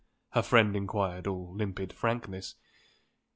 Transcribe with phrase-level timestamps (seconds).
[0.31, 2.55] her friend inquired, all limpid frankness.